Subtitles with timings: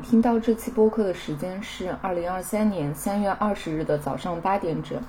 [0.00, 5.00] 听到这期播客的时间是二零二三年三月二十日的早上八点整。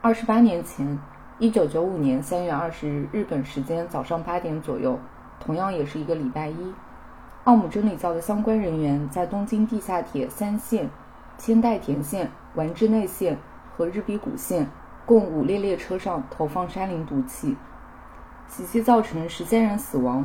[0.00, 0.98] 二十八年前，
[1.38, 4.98] 一九九五年三月二十日日本时间早上八点左右，
[5.40, 6.72] 同样也是一个礼拜一，
[7.44, 10.88] 奥姆真理教的相关人员在东京地下铁三线、
[11.36, 13.36] 千代田线、丸之内线
[13.76, 14.68] 和日比谷线
[15.04, 17.56] 共五列列车上投放山林毒气，
[18.48, 20.24] 袭击造成十三人死亡，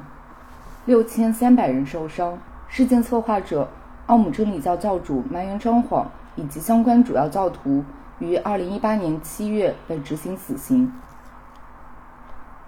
[0.85, 2.37] 六千三百人受伤。
[2.67, 3.69] 事件策划者。
[4.07, 7.83] 奥姆真理教教主麻原彰晃以及相关主要教徒
[8.19, 10.91] 于二零一八年七月被执行死刑。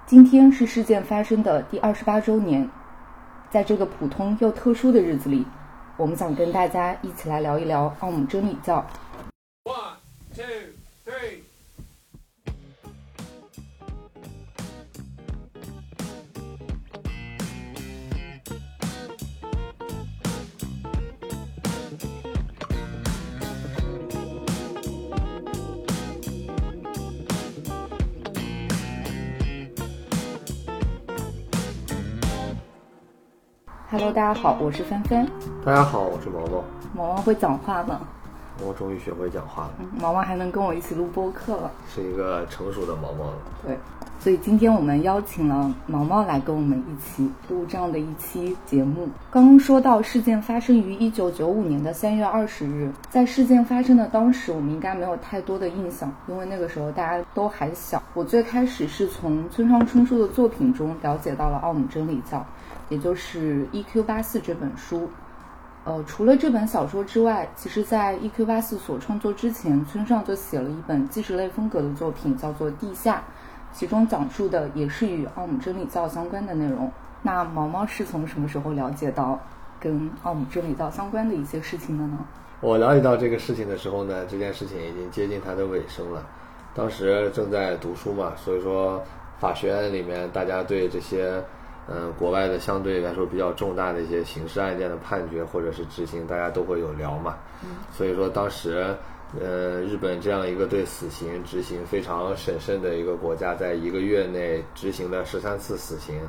[0.06, 2.70] 今天是事件发生的第二十八周年，
[3.50, 5.46] 在这个普通又特殊的日子里，
[5.98, 8.86] 我们想跟大家一起来聊一聊奥姆真理教。
[33.98, 35.26] Hello，大家好，我是芬芬。
[35.64, 36.62] 大家好，我是毛毛。
[36.94, 38.02] 毛毛会讲话吗？
[38.64, 39.74] 我终于学会讲话了。
[40.00, 43.38] 毛毛还能跟我一起录播客了，是一个成熟的毛毛了。
[43.66, 43.78] 对，
[44.20, 49.10] 所以今天我们邀请了毛毛来跟我们一起录这样的一期节目。
[49.30, 58.02] 刚刚说到事件发生于一九九五年的三月二十日，在事件发生的当时，我们应该没有太多的印象，因为那个时候大家都还小。
[58.14, 62.46] 我最开始是从村上春树的作品中了解到了奥姆真理教。
[62.90, 64.04] 也就是《E.Q.
[64.04, 65.10] 八四》这本书，
[65.86, 68.44] 呃，除了这本小说之外，其实，在《E.Q.
[68.48, 73.18] 八四》所创作之前，村上就写了一本纪实类风格的作品，叫做《地下》，
[73.72, 76.92] 其中讲述的也是与奥姆真理教相关的内容。
[77.22, 79.40] 那毛毛是从什么时候了解到
[79.80, 82.18] 跟奥姆真理教相关的一些事情的呢？
[82.62, 86.26] 我了解到这个事情的时候呢，这件事情已经接近它的尾声了。
[86.74, 89.04] 当时正在读书嘛，所以说
[89.40, 91.44] 法学院里面大家对这些。
[91.88, 97.36] 嗯，国外的相对来说比较重大的一些刑事案件的判决或者是执行，大家都会有聊嘛。
[97.64, 98.96] 嗯，所以说当时，
[99.40, 106.20] 呃，日本这样一个对死刑执行非常审慎的一个国家，在一个月内执行了十三次死刑，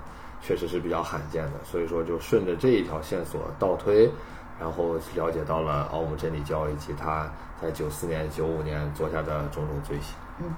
[0.42, 1.52] 确实是比较罕见的。
[1.64, 4.10] 所以说就顺着这一条线索倒推，
[4.60, 10.14] 然后了解到了奥姆真理教以及他在九四年、九五年做下的种种罪行。
[10.40, 10.54] 嗯。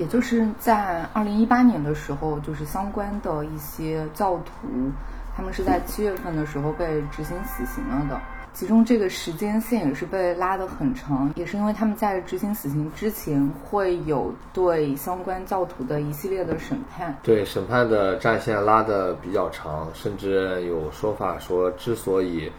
[0.00, 4.90] 也就是在二零一八年的时候，就是相关的一些教徒，
[5.36, 8.18] 他们是在七月份的时候被执行死刑了的。
[8.54, 17.14] 其中这个时间线也是被拉得很长，也是因为他们在执行死刑之前会有对相关教徒的一系列的审判。
[17.22, 22.50] 对审判的战线拉得比较长，甚至有说法说，之所以。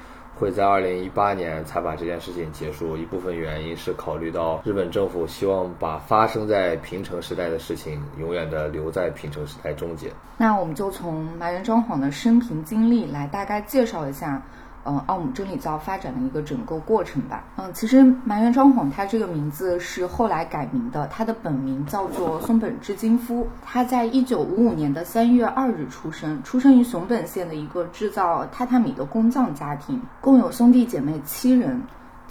[0.41, 10.11] 会在二零一八年才把这件事情结束，一部分原因是考虑到日本政府希望把发生在平成时代的事情永远的留在平成时代终结。
[10.37, 14.41] 那我们就从麻原彰晃的生平经历来大概介绍一下。
[14.85, 17.43] 嗯，奥姆真理教发展的一个整个过程吧。
[17.57, 23.47] 嗯，其实麻原彰晃他这个名字是后来改名的，他的本名叫做松本智金夫。
[23.63, 31.81] 他在一九五五年的三月二日出生，出生于熊本县的一个制造榻榻米的工匠家庭，共有兄弟姐妹七人。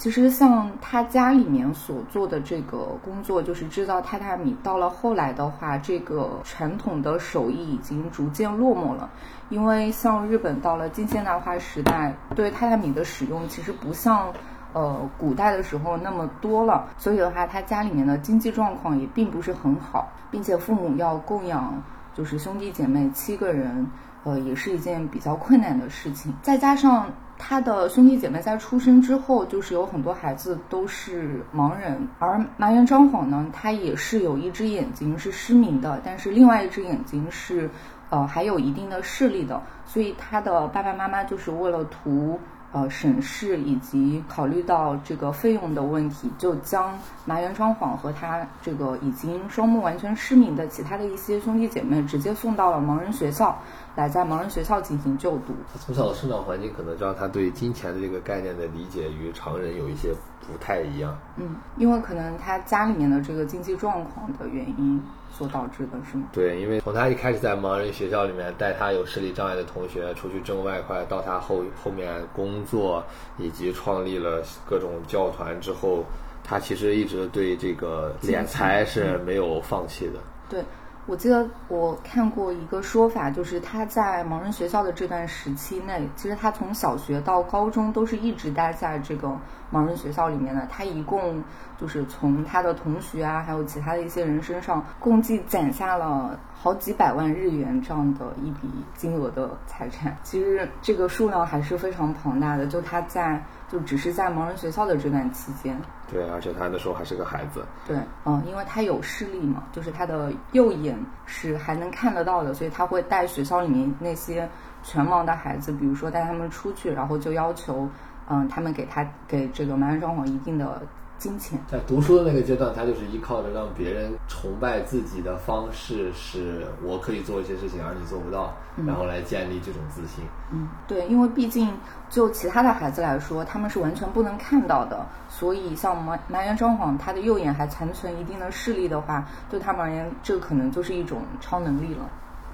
[0.00, 4.56] 其实像他家里面所做的这个工作，就是制造榻榻米。
[4.62, 9.10] 到了后来的话，这个传统的手艺已经逐渐落寞了，
[9.50, 14.32] 因为像日本到了近现代化时代，对榻榻米的使用其实不像
[14.72, 16.88] 呃古代的时候那么多了。
[16.96, 21.74] 所以的话，他家里面的经济状况也并不是很好，并且父母要供养
[22.14, 23.86] 就是兄弟姐妹七个人，
[24.24, 26.32] 呃，也是一件比较困难的事情。
[26.40, 27.04] 再加上。
[27.42, 37.70] 他的兄弟姐妹在出生之后，就是有很多孩子都是盲人，而麻原彰晃呢，他也是有一只眼睛是失明的，但是另外一只眼睛是，
[38.10, 42.38] 呃，还有一定的视力的，所以他的爸爸妈妈就是为了图。
[42.72, 53.58] 呃，省事以及考虑到这个费用的问题，就将麻原彰晃和他这个已经双目完全失明的其他的一些兄弟姐妹，直接送到了盲人学校，
[54.00, 55.54] 来在盲人学校进行就读。
[55.72, 61.16] 他从小的生长环境可能让他对金钱的这个概念的理解与常人有一些不太一样。
[61.36, 65.00] 嗯，因为可能他家里面的这个经济状况的原因。
[65.32, 66.24] 所导致的是吗？
[66.32, 73.02] 对，因为从他一开始在盲人学校里面带他有视力障碍的同学出去挣外快，到他后后面工作
[73.38, 76.04] 以及创立了各种教团之后，
[76.42, 80.14] 他其实一直对这个敛财是没有放弃的。
[80.48, 80.62] 对。
[81.10, 89.36] 我记得我看过一个说法，就是他在盲人学校的这段时期内，其实他从小学到高中都是一直待在这个
[89.72, 90.64] 盲人学校里面的。
[90.70, 91.42] 他一共
[91.80, 100.16] 就是从他的同学啊，还有其他的一些人身上，共计攒下了好几百万日元这样的一笔金额的财产。
[100.22, 102.68] 其实这个数量还是非常庞大的。
[102.68, 103.42] 就他在。
[103.70, 105.80] 就只是在盲人学校的这段期间，
[106.10, 114.48] 对，而且他那时候还是个孩子，对，嗯，因为他有视力嘛，就是他的右眼是还能看得到的，所以他会带学校里面那些
[114.82, 117.88] 全盲的孩子，比如说带他们出去，然后就要求，
[118.28, 120.82] 嗯，他们给他给这个盲人装潢一定的。
[121.20, 128.54] 金钱在读书的那个阶段，他就是依靠着让别人崇拜自己的方式，是我可以做一些事情，而你做不到，
[128.86, 130.24] 然后来建立这种自信。
[130.50, 131.70] 嗯，对，因为毕竟
[132.08, 142.08] 就其他的孩子来说，他们是完全不能看到的，所以像麻麻原彰晃，他的右眼还残存一定的视力的话，对他们而言，这可能就是一种超能力了。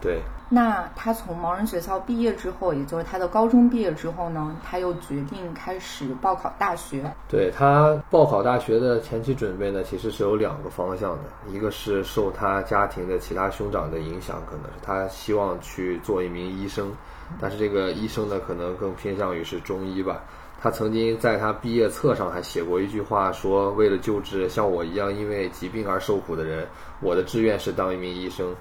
[0.06, 0.20] 对。
[0.48, 7.02] 那他从盲人学校毕业之后，也就是他的高中毕业之后呢，他又决定开始报考大学。
[7.28, 16.92] 对他报考大学的前期准备呢，其实是有两个方向的，一个是受他家庭的其他兄长的影响，可能是他希望去做一名医生，
[17.40, 20.22] 但是这个医生呢，可能更偏向于是中医吧。
[20.62, 26.64] 他曾经在他毕业册上还写过一句话，说为了救治像我一样因为疾病而受苦的人，
[27.00, 28.54] 我的志愿是当一名医生。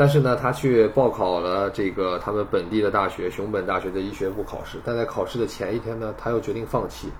[0.00, 7.10] 但是呢，他去报考了这个他们本地的大学熊本大学的医学部考试，但在考试的前一天呢，他又决定放弃，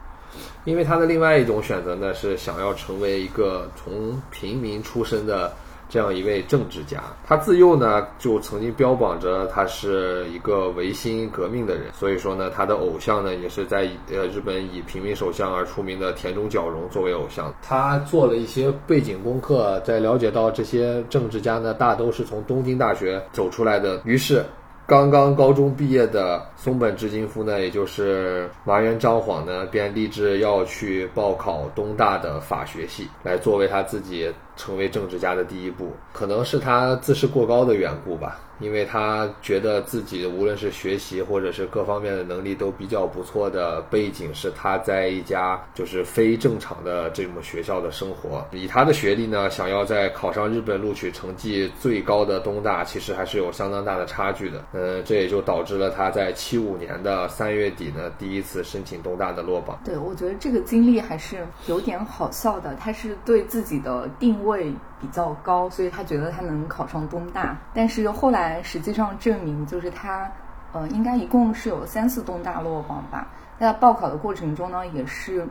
[0.64, 5.52] 因为他的另外一种选择呢是想要成为一个从平民出身的。
[5.90, 17.52] 这样一位政治家，他自幼呢就曾经标榜着他是一个维新革命的人，所以说呢，他的偶像呢也是在呃日本以平民首相而出名的田中角荣作为偶像。
[17.60, 24.44] 他做了一些背景功课，在了解到这些政治家呢大都是从东京大学走出来的，于是。
[24.86, 34.28] 刚刚高中毕业的松本直金夫呢，也就是麻原彰晃呢，便立志要去报考东大的法学系，来作为他自己
[34.60, 35.92] 成为政治家的第一步。
[36.12, 38.38] 可能是他自视过高的缘故吧。
[38.60, 48.46] 因为他觉得自己无论是学习或者是各方面的能力都比较不错的背景，是他在一家就是非正常的这种学校的生活。
[48.52, 54.62] 以他的学历呢，想要在考上日本录取成绩最高的东大，其实还是有相当大的差距的。
[54.74, 59.80] 呃，这也就导致了他在七五年的三月底呢，第一次申请东大的落榜。
[59.86, 62.74] 对，我觉得这个经历还是有点好笑的。
[62.74, 64.49] 他是对自己的定位。
[64.50, 70.28] 会比较高，所以他觉得他能考上东大，但是后来实际上证明，就是他，
[70.72, 73.28] 呃，应该一共是有三次东大落榜吧。
[73.60, 75.46] 在报考的过程中呢，也是，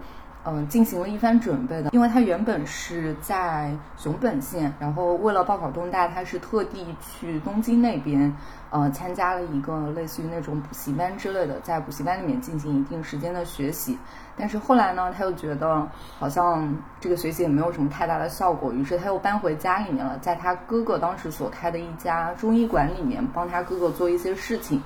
[0.52, 8.34] 嗯，进行了一番准备的，因为他原本是在熊本县，然后为了报考东大，他是特地去东京那边。
[8.72, 13.98] 呃，参加了一个类似于那种补习班之类的，在补习班里面进行一定时间的学习，
[14.38, 15.88] 但是后来呢，他又觉得
[16.20, 24.80] 好像这个学习也没有什么太大的效果，于是他又搬回家里面了，在他哥哥当时所开的一家中医馆里面帮他哥哥做一些事情，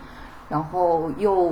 [0.47, 1.51] 然后又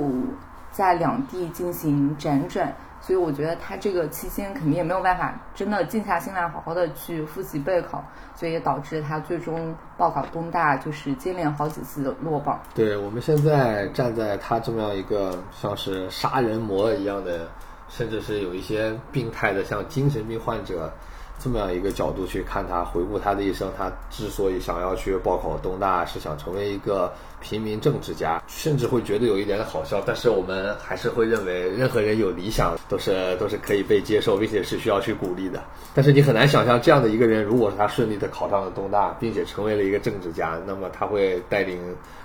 [0.70, 2.72] 在两地进行辗转。
[3.02, 8.02] 所以我觉得他这个期间肯定也没有办法真的静下心来好好的去复习备考，
[8.36, 12.60] 所以也导致他最终报考东大就是接连好几次的落榜。
[12.74, 17.48] 对我们现在站在他这么样一个像是杀人魔一样的，
[17.88, 20.90] 甚至是有一些病态的像精神病患者。
[21.38, 30.02] 这么样一个角度去看他，回顾他的一生，他之所以想要去报考东大，是想成为一个平民政治家，甚至会觉得有一点好笑。
[30.06, 35.62] 但是我们还是会认为，任何人有理想都是都是可以被接受，并且是需要去鼓励的。
[35.92, 41.78] 但是你很难想象，这样的一个人，如果是他顺利的考上了东大，并且成为了一个政治家，那么他会带领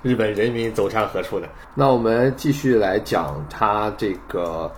[0.03, 1.47] 日本人民走向何处呢？
[1.73, 4.71] 那我们继续来讲他这个。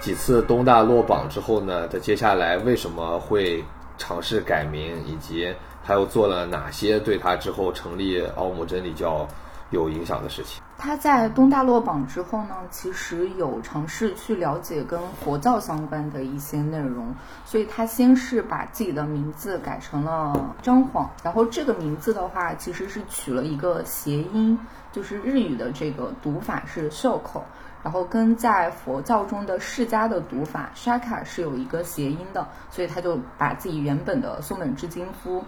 [0.00, 1.88] 几次东大落榜之后呢？
[1.88, 3.64] 他接下来为什么会
[3.96, 5.50] 尝试改名，以及
[5.82, 9.26] 他又做了哪些对他之后成立奥姆真理教
[9.70, 10.62] 有影响的事情？
[10.76, 24.58] 他在东大落榜之后呢，其实有尝试去了解跟佛教相关的一些内容，所以他先是把自己的名字改成了张晃，然后这个名字的话其实是取了一个谐音，
[24.92, 27.44] 就是日语的这个读法是袖口。
[27.82, 35.44] 然后跟在佛教中的释迦的读法 shaka 是有一个谐音的，所以他就把自己原本的松本智金夫，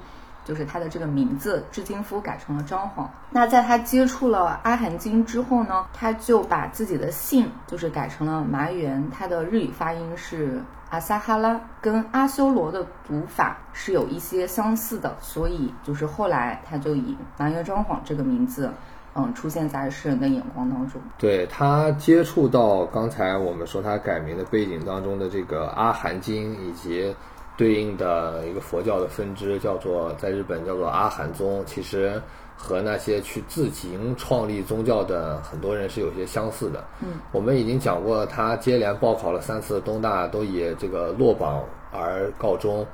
[0.47, 3.11] 就是他的这个名字至今夫改成了张晃。
[3.31, 18.71] 那在他接触了阿含经之后呢，他就把自己的姓就是改成了麻原，他的日语发音是阿萨哈拉，跟阿修罗的读法是有一些相似的，所以就是后来他就以麻原张晃这个名字。
[19.19, 21.01] 嗯，出现在世人的眼光当中。
[21.17, 27.17] 对他接触到刚才我们说他改名的背景当中的这个阿含经，以及
[27.57, 32.21] 对应的一个佛教的分支，叫做在日本叫做阿含宗，其实
[32.57, 36.85] 和那些去自行创立宗教的很多人是有些相似的。
[37.01, 42.87] 嗯，我们已经讲过，他接连报考了三次东大，都以这个落榜而告终。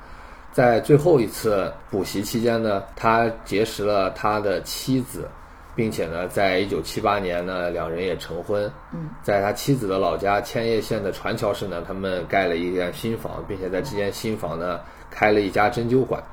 [0.51, 5.27] 在最后一次补习期间呢，他结识了他的妻子。
[5.75, 8.71] 并且呢，在一九七八年呢，两人也成婚。
[8.93, 16.23] 嗯，在他妻子的老家千叶县的船桥市呢，他们盖了一间新房，并且在这间新房呢，开了一家针灸馆。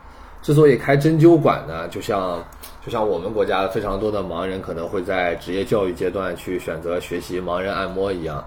[0.42, 2.42] 之所以开针灸馆呢，就像
[2.85, 8.42] 就像我们国家非常多的盲人可能会在职业教育阶段去选择学习盲人按摩一样。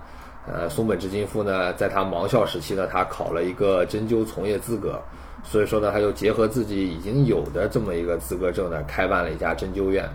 [0.46, 5.00] 呃，松本直金夫呢，在他盲校时期呢，他考了一个针灸从业资格，
[5.44, 10.10] 所以说呢，他就结合自己已经有的这么一个资格证呢，开办了一家针灸院。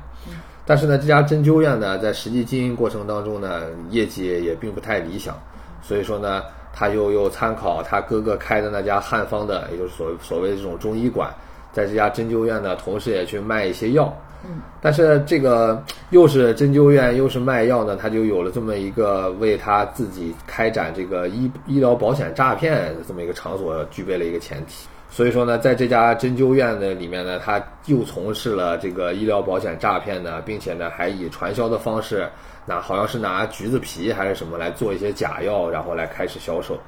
[0.64, 5.35] 但是呢，这家针灸院呢，在实际经营过程当中呢，业绩也并不太理想，
[5.82, 6.42] 所以说呢，
[6.75, 11.32] 他又又参考他哥哥开的那家汉方的，也就是所所谓的这种中医馆，
[11.73, 14.14] 在这家针灸院呢，同时也去卖一些药。
[14.44, 24.87] 嗯，但是这个又是针灸院又是卖药呢，他就有了这么一个为他自己开展这个医医疗保险诈骗这么一个场所具备了一个前提。
[25.11, 32.29] 所以说呢，在这家针灸院的里面呢，他又从事了这个医疗保险诈骗呢，并且呢，还以传销的方式，
[32.67, 36.79] 那好像是拿橘子皮还是什么来做一些假药，然后来开始销售。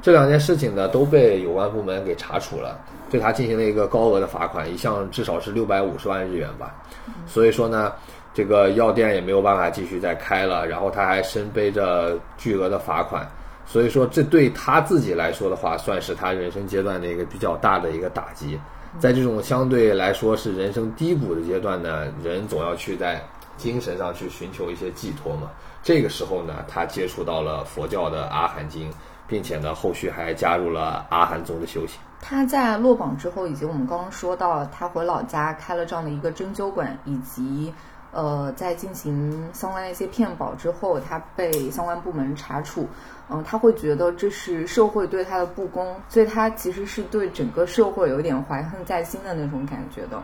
[0.00, 2.78] 这两件事情呢，都被有关部门给查处了，
[3.10, 6.74] 对他进行了一个高额的罚款，一项至少是六百五十万日元吧。
[7.26, 7.92] 所以说呢，
[8.32, 13.28] 这个药店也没有办法继续再开了，然后他还身背着巨额的罚款。
[13.66, 18.60] 所以说，这对他自己来说的话，算是他人生阶段的一个比较大的一个打击。
[19.00, 23.20] 在这种相对来说是人生低谷的阶段呢，人总要去在
[23.56, 25.50] 精神上去寻求一些寄托嘛。
[25.82, 28.90] 这个时候呢，他接触到了佛教的阿含经，
[29.26, 31.98] 并且呢，后续还加入了阿含宗的修行。
[32.20, 37.72] 他在落榜之后，以及我们刚刚说到他回老家开了这样的一个针灸馆，以及。
[38.16, 42.88] 呃，在进行相关的一些骗保之后，他被相关部门查处，
[43.30, 50.22] 嗯，他会觉得这是社会对他的不公，所以他其实是对整个社会有点怀恨在心的那种感觉的，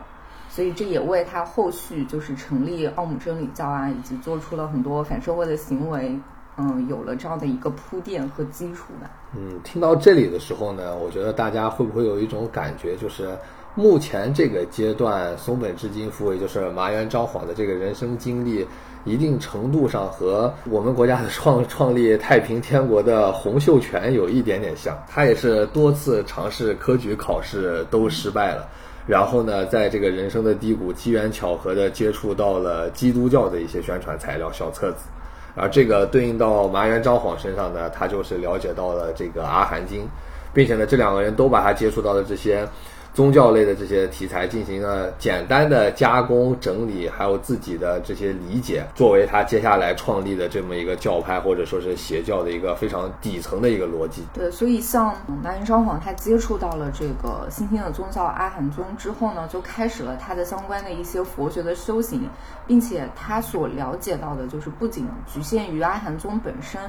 [0.49, 6.15] 所以这也为他后续就是成立奥姆真理教啊，以及做出了很多反社会的行为，
[6.57, 9.09] 嗯，有了这样的一个铺垫和基础吧。
[9.35, 13.37] 嗯，听到这里的时候呢，我觉得大家会不会有一种感觉，就是。
[13.73, 18.67] 目前这个阶段，松本智金夫，也就是麻原彰晃的这个人生经历，
[19.05, 25.01] 一定程度上和我们国家的创创立太平天国的洪秀全有一点点像。
[25.07, 28.67] 他也是多次尝试科举考试都失败了，
[29.07, 35.05] 然后呢，在这个人生的低谷，机缘巧合的接触到了基督教的一些宣传材料、小册子，
[35.55, 40.05] 而这个对应到麻原彰晃身上呢，他就是了解到了这个阿含经，
[40.53, 42.67] 并且呢，这两个人都把他接触到的这些。
[43.13, 54.23] 宗教类的这些题材进行了简单的加工整理，还有自己的这些理解，作为他接下来创立的这么一个教派或者说是邪教的一个非常底层的一个逻辑。
[54.33, 55.13] 对，所以像
[55.43, 62.29] 南云昭皇他接触到了这个新兴的宗教阿含宗之后呢，就开始了他的相关的一些佛学的修行，
[62.65, 66.79] 并且他所了解到的就是不仅局限于阿含宗本身，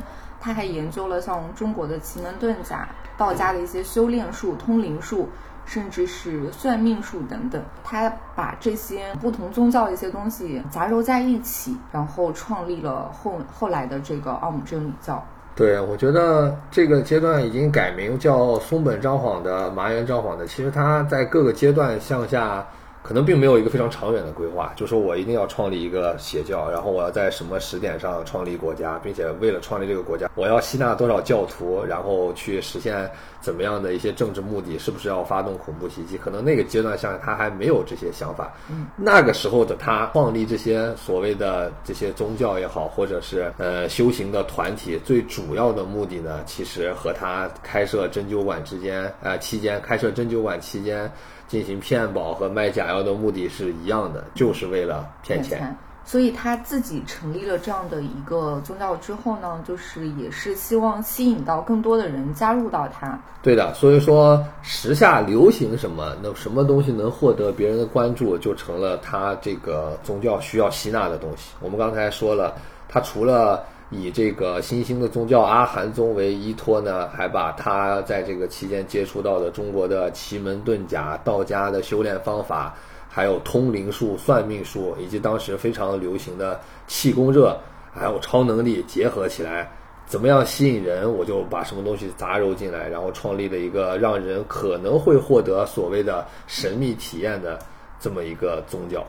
[0.40, 2.88] 他还研究了像中国的奇门遁甲、
[3.18, 5.28] 道家的一些修炼术、通灵术。
[5.64, 15.24] 甚至是算命术等等，他把这些不同宗教的一些东西杂糅在一起，然后创立了后后来的这个奥姆真理教。
[15.54, 22.66] 对，我觉得这个阶段已经改名叫松本张晃的麻原张晃的，其实他在各个阶段向下。
[23.02, 36.16] 可能并没有一个非常长远的规划，就说我一定要创立一个邪教，然后我要在什么时点上创立国家，并且为了创立这个国家，我要吸纳多少教徒，然后去实现怎么样的一些政治目的，是不是要发动恐怖袭击？
[36.16, 38.54] 可能那个阶段上他还没有这些想法。
[38.70, 51.10] 嗯，那个时候的他创立这些所谓的这些宗教也好，或者是呃修行的团体，最主要的目的呢，其实和他开设针灸馆之间，呃期间开设针灸馆期间。
[51.48, 55.76] 进行骗保和卖假药的目的是一样的，就是为了骗钱。
[56.04, 63.16] 所以他自己成立了这样的一个宗教之后呢，就是也是希望吸引到更多的人加入到他。
[63.40, 71.52] 对的，所以说时下流行什么，那什么东西能获得别人的关注，就成了他这个宗教需要吸纳的东西。
[71.60, 72.52] 我们刚才说了，
[72.88, 82.74] 他除了以这个新兴的宗教阿含宗为依托呢，还把他在这个期间接触到的中国的奇门遁甲、道家的修炼方法。
[83.14, 87.54] 还有通灵术、算命术，以及当时非常流行的气功热，
[87.92, 89.70] 还有超能力结合起来，
[90.06, 91.12] 怎么样吸引人？
[91.12, 97.58] 我就把什么东西杂糅进来，然后创立了一个让人可能会获得所谓的神秘体验的
[98.02, 99.06] 这么一个宗教。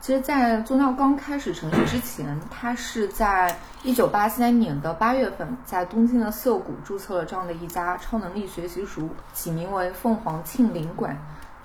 [0.00, 11.18] 其实，在宗教刚开始成立之前，它是在一九八三年的八月份，在东京的涩谷注册了这样的一家超能力学习塾，起名为凤凰庆灵馆。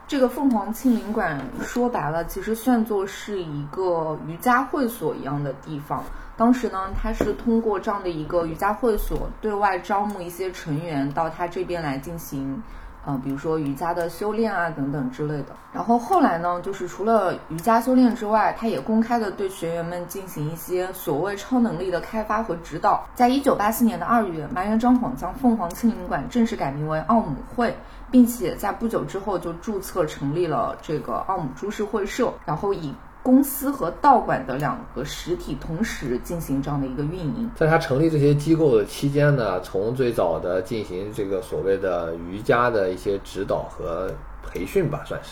[0.07, 6.03] 这个凤凰庆灵馆说白了，其实算作是一个瑜伽会所一样的地方。
[6.35, 12.63] 当时呢，他是通过这样的一个瑜伽会所，对外招募一些成员到他这边来进行。
[13.05, 15.55] 嗯，比如说瑜伽的修炼啊，等等之类的。
[15.73, 23.07] 然后后来呢，就是除了瑜伽修炼之外，他也公开的对学员们进行一些所谓超能力的开发和指导。
[23.15, 27.75] 在一九八四年的二月，麻原彰晃将凤凰庆龄馆正式改名为奥姆会，
[28.11, 32.93] 并且在不久之后就注册成立了这个奥姆株式会社，然后以。
[33.23, 37.49] 公司和道馆的两个实体同时进行这样的一个运营。
[37.55, 44.11] 在他成立这些机构的期间呢，从最早的进行这个所谓的瑜伽的一些指导和
[44.43, 45.29] 培训吧，算是。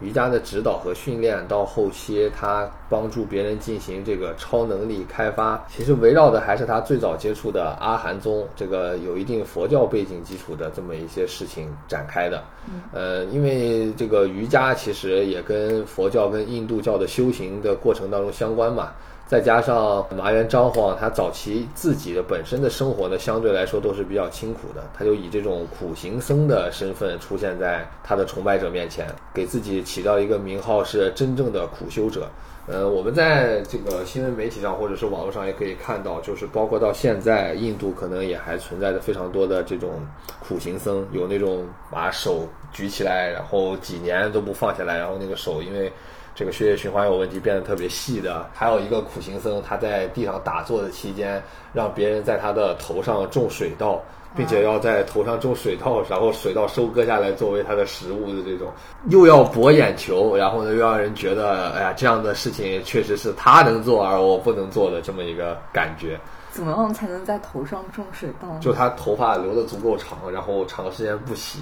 [0.00, 12.42] 瑜伽的指导和训练，到后期他帮助别人进行这个超能力开发，其实围绕的还是他最早接触的阿含宗这个有一定佛教背景基础的这么一些事情展开的。
[12.92, 18.92] 呃，因为这个瑜伽其实也跟佛教跟印度教的修行的过程当中相关嘛。
[19.30, 24.82] 再加上麻原彰晃，他早期自己的本身的生活呢，相对来说都是比较清苦的。
[24.92, 32.28] 他就以这种苦行僧的身份出现在他的崇拜者面前，给自己起到一个名号是真正的苦修者。
[32.66, 39.90] 呃，我们在这个新闻媒体上或者是网络上也可以看到，就是包括到现在，印度可能也还存在着非常多的这种
[40.40, 45.92] 苦行僧，有那种把手举起来，然后几年都不放下来，然后那个手因为。
[46.34, 48.48] 这个血液循环有问题，变得特别细的。
[48.52, 54.00] 还有一个苦行僧，他在地上打坐的期间，让别人在他的头上种水稻，
[54.36, 58.72] 并且要在头上种水稻，然后水稻收割下来作为他的食物的这种，
[59.08, 66.18] 又要博眼球，然后呢又让人觉得，哎呀，这样的事情确实是他能做而我不能做的这么一个感觉。
[66.50, 68.48] 怎么样才能在头上种水稻？
[68.60, 71.60] 就他头发留的足够长，然后长时间不洗。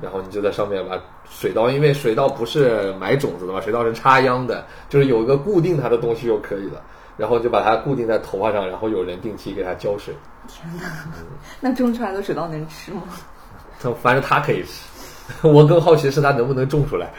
[0.00, 6.82] 然后你就在上面把水稻，因为水稻不是买种子的嘛，水稻是插秧的，就是有一个固定它的东西就可以了。
[7.18, 10.14] 然后就把它固定在头发上，然后有人定期给它浇水。
[10.46, 10.84] 天哪，
[11.60, 13.04] 那种出来的水稻能吃吗？
[14.02, 14.84] 反正它可以吃，
[15.48, 17.10] 我更好奇是它能不能种出来。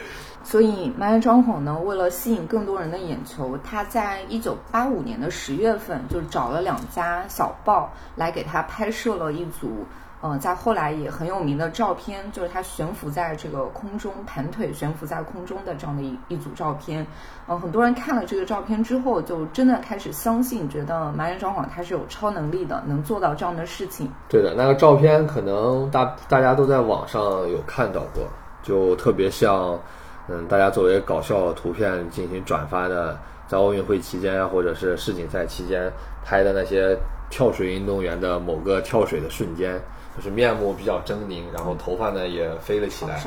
[0.44, 9.84] 所以麻原彰晃呢，为了吸引更多人的眼球，他在一九八五年的十月份就找了两家小报来给他拍摄了一组。
[10.20, 17.06] 嗯，在后来也很有名的照片，就是他悬浮在这个空中，盘腿悬浮在空中的这样的一一组照片。
[17.46, 24.10] 嗯，很多人看了这个照片之后，就真的开始相信，觉得麻原彰晃他是有超能力的，能做到这样的事情。
[24.28, 28.24] 对的，那个照片可能大大家都在网上有看到过，
[28.60, 29.78] 就特别像，
[30.26, 35.88] 嗯，大家作为搞笑图片进行转发的，在奥运会期间啊，或者是世锦赛期间
[36.24, 36.98] 拍的那些
[37.30, 39.80] 跳水运动员的某个跳水的瞬间。
[40.18, 43.22] 就是面目比较狰狞，然后头发呢也飞了起来，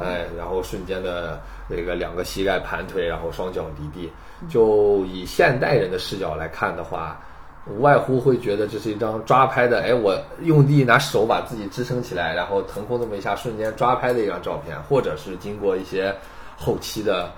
[0.00, 4.08] 哎，然后瞬间的那个两个膝盖盘腿，然后双脚离地。
[4.48, 7.20] 就以现代人的视角来看的话，
[7.66, 16.14] 无外乎会觉得这是一张抓拍的，哎，我用力拿手把自己支撑起来，然后腾空那么一下，瞬间抓拍的一张照片，或者是经过一些
[16.56, 17.28] 后期的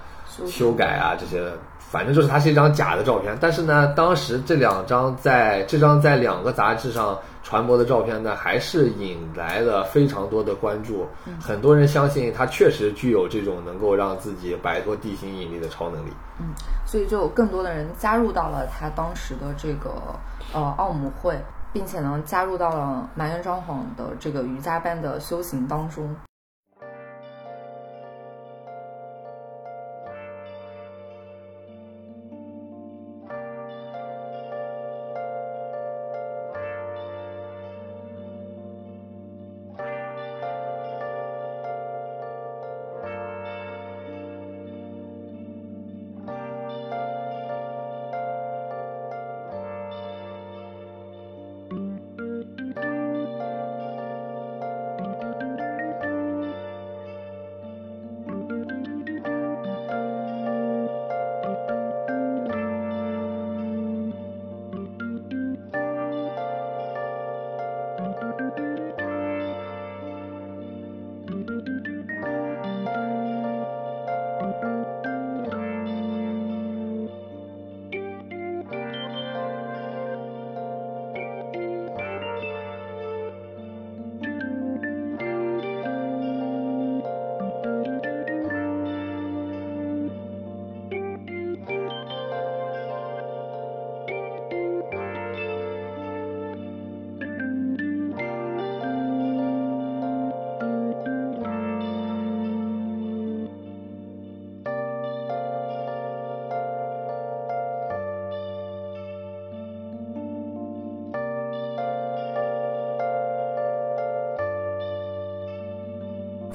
[0.46, 1.50] 修改啊这些。
[1.90, 11.06] 反正就是它是一张假的照片，但是呢，当时这两张在这张在两个杂志上传播的照片呢，还是引来了非常多的关注。
[11.40, 16.10] 很多人相信他确实具有这种能够让自己摆脱地心引力的超能力。
[16.38, 16.48] 嗯，
[16.84, 19.90] 所以就有更多的人加入到了他当时的这个
[20.52, 21.40] 呃奥姆会，
[21.72, 26.14] 并且呢，加入到了埋怨张皇的这个瑜伽班的修行当中。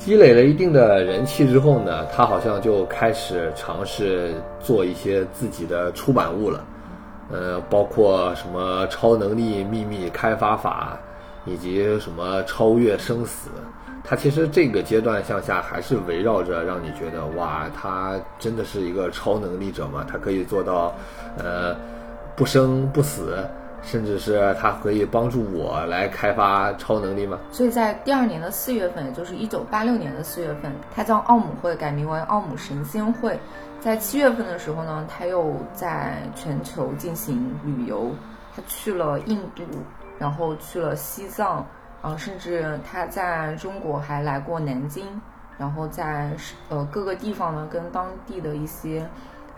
[0.04, 6.66] 积累了一定的人气之后呢，他好像就开始尝试做一些自己的出版物了，
[7.32, 11.00] 呃，包括什么超能力秘密开发法，
[11.46, 13.50] 以及什么超越生死。
[14.04, 20.06] 他其实这个阶段向下还是围绕着让你觉得哇，他真的是一个超能力者吗？
[20.06, 20.94] 他可以做到，
[21.38, 21.74] 呃，
[22.36, 23.38] 不生不死。
[23.84, 27.38] 甚至是它可以帮助我来开发超能力吗？
[27.52, 33.38] 所以在第二年的四月份，也就是一九八六年的四月份，他将奥姆会改名为奥姆神仙会。
[33.80, 38.12] 在七月份的时候呢，他又在全球进行旅游，
[38.56, 39.64] 他去了印度，
[40.18, 41.66] 然后去了西藏，
[42.02, 45.06] 啊，甚至他在中国还来过南京，
[45.58, 46.32] 然后在
[46.70, 49.06] 呃各个地方呢，跟当地的一些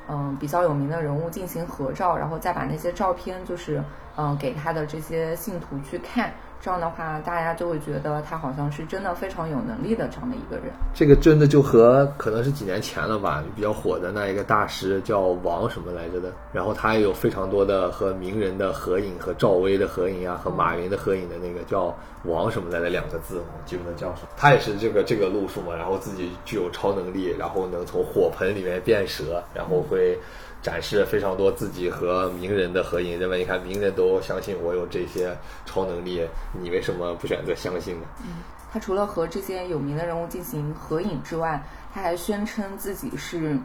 [0.07, 3.83] 嗯比较有名的人物进行合照，然后再把那些照片就是。
[4.17, 10.73] 嗯，给他的这些信徒去看，这样的话，大家就会觉得他好像是真的非常有能力的这样的一个人。
[10.93, 24.29] 这个真的就和可能是几年前了吧，比较火的那一个大师叫王什么来着的，然后他也有非常多的和名人的合影，和赵薇的合影啊，和马云的合影的那个叫王什么来的两个字，我记不得叫什么。
[24.35, 30.17] 他也是这个这个路数嘛，然后自己具有超能力，然后能从火盆里面变蛇，然后会。
[30.65, 35.31] 展示非常多自己和名人的合影，认为你看名人都相信我有这些
[35.63, 36.27] 超能力，
[36.59, 38.07] 你为什么不选择相信呢？
[38.23, 38.41] 嗯，
[38.73, 43.55] 他除了和这些有名的人物进行合影之外，他还宣称自己是，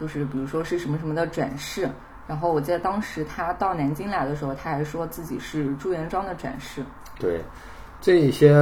[0.00, 1.86] 就是比如说是什么什么的转世。
[2.26, 6.82] 然后我记得当时他到南京来的时候，他还说自己是朱元璋的转世。
[7.20, 7.38] 对，
[8.00, 8.54] 这一些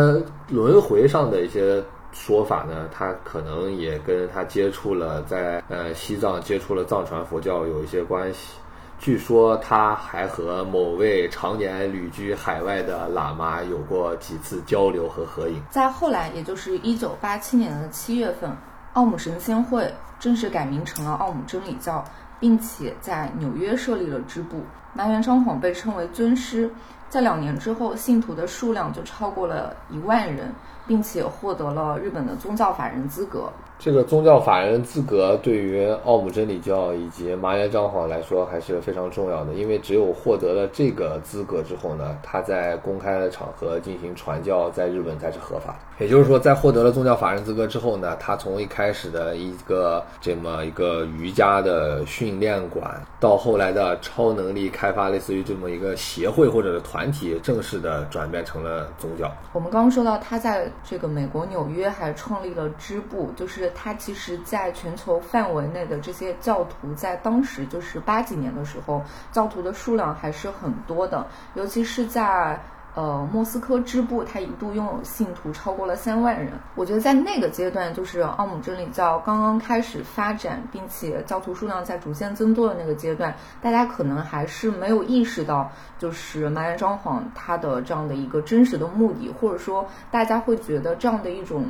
[0.48, 1.80] 轮回上的一些。
[2.14, 8.54] 说法呢，他可能也跟他接触了，在呃西藏接触了藏传佛教有一些关系。
[9.00, 15.60] 据说他还和某位常年旅居海外的喇嘛有过几次交流和合影。
[15.68, 18.56] 在后来，也就是一九八七年的七月份，
[18.92, 22.02] 奥姆神仙会正式改名成了奥姆真理教，
[22.38, 24.62] 并且在纽约设立了支部。
[24.94, 26.70] 麻原彰晃被称为尊师，
[27.10, 30.50] 在两年之后，信徒的数量就超过了一万人。
[30.86, 33.52] 并且获得了日本的宗教法人资格。
[33.76, 45.76] 这个宗教法人资格对于奥姆真理教以及麻原彰晃来说还是非常重要的，因为只有获得了这个资格之后呢，他在公开的场合进行传教，在日本才是合法。
[45.98, 59.30] 也就是说，在获得了宗教法人资格之后呢，他从一开始的一个这么一个瑜伽的训练馆，到后来的超能力开发，类似于这么一个协会或者是团体，正式的转变成了宗教。
[59.52, 63.63] 我们刚刚说到，他在这个美国纽约还创立了支部，就是。
[63.70, 72.60] 他其实，在全球范围内的这些教徒，在当时就是八几年的时候，教徒的数量还是很多的，尤其是在
[72.94, 76.52] 呃莫斯科支部，它一度拥有信徒超过了三万人。
[76.76, 91.66] 我觉得在那个阶段，就是奥姆真理教刚刚开始发展，并且教徒数量在逐渐增多的那个阶段，大家可能还是没有意识到，就是麻原彰晃他的这样的一个真实的目的，或者说大家会觉得这样的一种。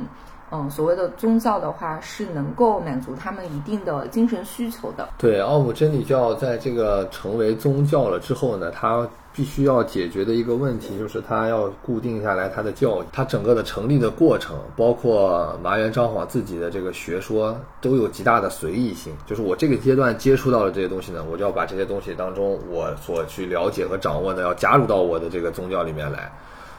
[0.51, 5.09] 嗯，所谓的宗教的话，是能够满足他们一定的精神需求的。
[5.17, 13.05] 对，奥姆真理教在这个成为宗教了之后呢，它必须要解决的一个问题，就是它要固定下来它的教义。
[13.11, 19.13] 它整个的成立的过程，包括麻原彰晃自己的这个学说，都有极大的随意性。
[19.25, 26.31] 就是我这个阶段接触到的这些东西呢，我就要把这些东西当中我所去了解和掌握的，要加入到我的这个宗教里面来。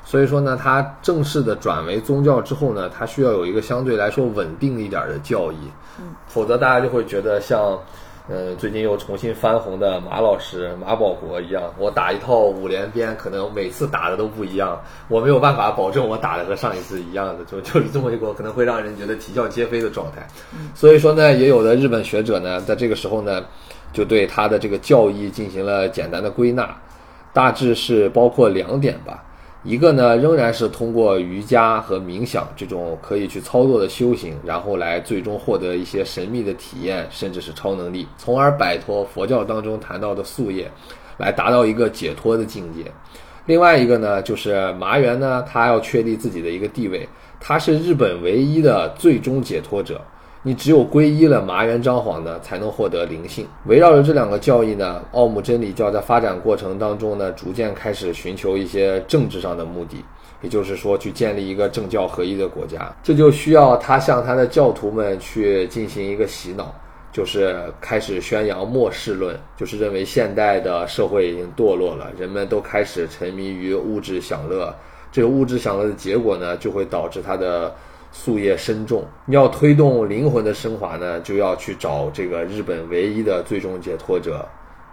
[0.08, 5.56] 所以说呢，它正式的转为宗教之后呢，它需要有一个相对来说稳定一点的教义，
[5.98, 7.76] 嗯，否则大家就会觉得像，
[8.28, 20.24] 呃，最近又重新翻红的马老师马保国一样，我打一套五连鞭，可能每次打的都不一样，我没有办法保证我打的和上一次一样的， 就就是这么一个可能会让人觉得啼笑皆非的状态。
[20.72, 23.44] 所以说呢，也有的日本学者呢，在这个时候呢，
[23.92, 26.72] 就对他的这个教义进行了简单的归纳，
[27.32, 29.24] 大致是包括两点吧。
[29.66, 40.70] 一个呢，仍然是通过瑜伽和冥想这种可以去操作的修行，然后来最终获得一些神秘的体验，甚至是超能力，从而摆脱佛教当中谈到的宿业，
[41.18, 42.84] 来达到一个解脱的境界。
[43.46, 47.08] 另外一个呢，就是麻原呢，他要确立自己的一个地位，
[47.40, 50.00] 他是日本唯一的最终解脱者。
[50.42, 53.44] 你只有皈依了麻原彰晃呢，才能获得灵性。
[53.64, 60.04] 围绕着这两个教义呢，奥姆真理教在发展过程当中呢，逐渐开始寻求一些政治上的目的，
[60.42, 62.94] 也就是说，去建立一个政教合一的国家。
[63.02, 66.72] 这就需要他向他的教徒们去进行一个洗脑，
[67.10, 74.72] 就是开始宣扬末世论，就是认为现代的社会已经堕落了，人们都开始沉迷于物质享乐。
[75.10, 77.74] 这个物质享乐的结果呢，就会导致他的。
[78.24, 79.04] 夙业深重。
[79.24, 84.46] 你要推动灵魂的升华呢，就要去找这个日本唯一的最终解脱者。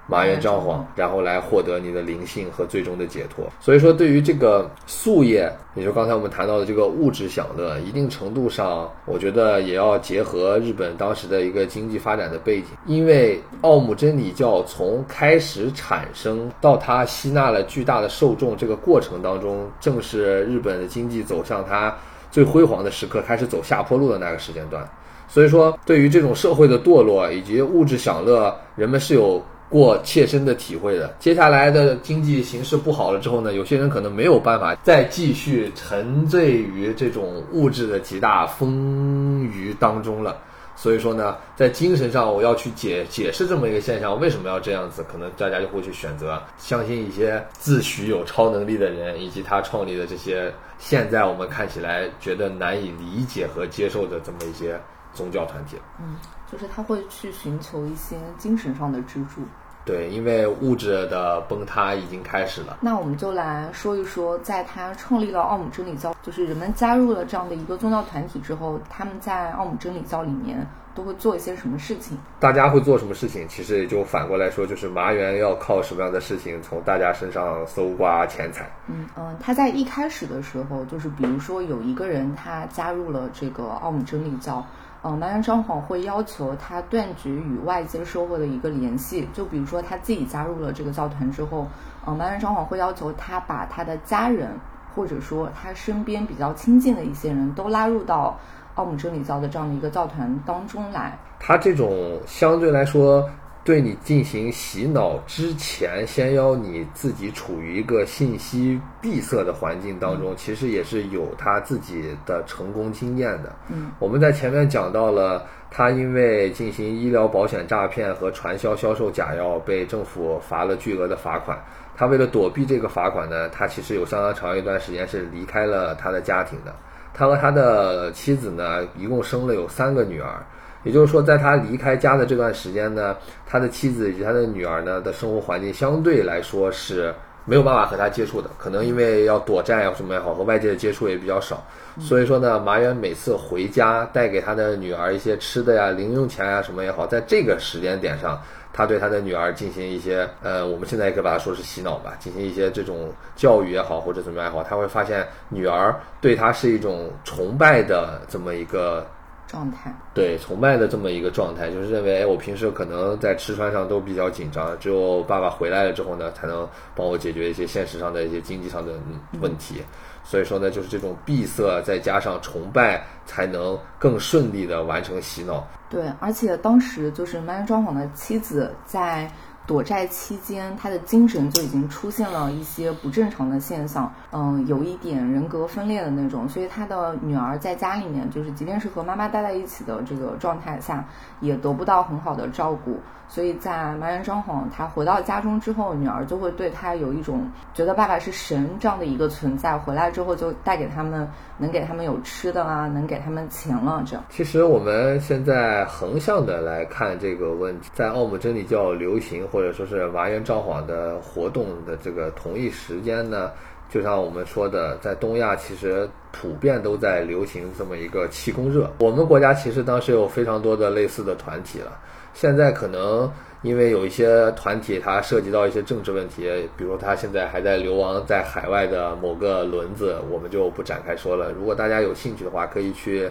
[0.06, 3.46] 麻原彰晃，然后来获得你的灵性和最终的解脱。
[3.62, 12.66] 所以说，对于这个素业，也就刚才我们谈到的这个物质享乐，一定程度上，我觉得也要结合日本当时的一个经济发展的背景。
[12.86, 21.96] 因为奥姆真理教从开始产生到它吸纳了巨大的受众这个过程当中，正是日本的经济走向它
[22.34, 24.86] 最辉煌的时刻，开始走下坡路的那个时间段。
[25.30, 29.42] 所以说，对于这种社会的堕落以及物质享乐，人们是有。
[29.70, 40.38] 过切身的体会的，接下来的经济形势不好了之后呢，有些人可能没有办法再继续沉醉于这种物质的极大丰腴当中了。
[40.76, 45.04] 所以说呢，在精神上我要去解解释这么一个现象，为什么要这样子？
[45.12, 54.80] 可能大家就会去选择相信一些自诩有超能力的人，以及他创立的这些现在我们看起来觉得难以理解和接受的这么一些
[55.14, 55.78] 宗教团体。
[56.00, 56.18] 嗯，
[56.52, 59.42] 就是他会去寻求一些精神上的支柱。
[59.86, 62.78] 对，因为物质的崩塌已经开始了。
[62.80, 70.66] 那我们就来说一说，在他创立了奥姆真理教，就是人们加入了这样的一个宗教团体之后，他们在奥姆真理教里面
[70.96, 72.18] 都会做一些什么事情？
[72.40, 73.46] 大家会做什么事情？
[73.50, 78.66] 其实也就反过来说，就是麻原要靠什么样的事情从大家身上搜刮钱财？
[78.88, 84.66] 嗯嗯，他在一开始的时候，就是比如说有一个人他加入了这个奥姆真理教。
[85.04, 91.68] 嗯，麻原彰晃会要求他断绝与外界社会的一个联系，就比如说他自己加入了这个教团之后，
[92.08, 94.50] 嗯，麻原彰晃会要求他把他的家人
[94.96, 98.40] 或者说他身边比较亲近的一些人都拉入到
[98.76, 101.18] 奥姆真理教的这样的一个教团当中来。
[101.40, 103.30] 他这种相对来说。
[103.64, 113.56] 对你进行洗脑之前，先要你自己处于一个信息闭塞的环境当中，其实也是有他自己的成功经验的。
[113.70, 121.58] 嗯，我们在前面讲到了，他因为进行医疗保险诈骗和传销销售假药，被政府罚了巨额的罚款。
[121.96, 126.76] 他为了躲避这个罚款呢，他其实有相当长一段时间是离开了他的家庭的。
[127.14, 130.46] 他和他的妻子呢，一共生了有三个女儿。
[130.84, 133.16] 也就是说，在他离开家的这段时间呢，
[133.48, 137.14] 他的妻子以及他的女儿呢的生活环境相对来说是
[137.46, 141.66] 没有办法和他接触的，可能因为要躲债啊什么也好，和外界的接触也比较少。
[142.00, 148.42] 所以说呢，麻原每次回家带给他的女儿一些吃的呀、零用钱呀什么也好，在这个时间点上，
[148.74, 159.06] 他对他的女儿进行一些呃，我们现在也可以把它说是洗脑吧，进行一些这种教育也好，或者怎么样也好，他会发现女儿对他是一种崇拜的这么一个。
[159.48, 168.94] 状态对崇拜的这么一个状态，就是认为哎，我平时可能在吃穿上都比较紧张，只有爸爸回来了之后呢，才能帮我解决一些现实上的一些经济上的
[169.40, 169.82] 问题。
[170.24, 175.68] 所以说呢，就是这种闭塞再加上崇拜，才能更顺利的完成洗脑。
[175.90, 179.32] 对，而且当时就是曼原庄晃的妻子在。
[179.66, 186.50] 躲债期间，他的精神就已经出现了一些不正常的现象，嗯，有一点人格分裂的那种。
[186.50, 191.06] 所以他的女儿在家里面，就是即便是和妈妈待在一起的这个状态下，
[191.40, 193.00] 也得不到很好的照顾。
[193.34, 199.76] 所以在麻原彰晃他回到家中之后，女儿就会对他有一种觉得爸爸是神这样的一个存在。
[199.76, 204.04] 回来之后就带给他们，能给他们有吃的啦，能给他们钱了。
[204.06, 204.24] 这样。
[204.30, 213.50] 其实我们现在横向的来看这个问题，在奥姆真理教流行或者说是麻原彰晃的活动的这个同一时间呢，
[213.90, 218.92] 就像我们说的，在东亚其实普遍都在流行这么一个气功热。
[219.00, 221.92] 我们国家其实当时有非常多的类似的团体了。
[222.34, 231.52] 现在可能因为有一些团体，它涉及到一些政治问题，比如他现在还在流亡在海外的某个轮子，我们就不展开说了。
[231.52, 233.30] 如果大家有兴趣的话，可以去，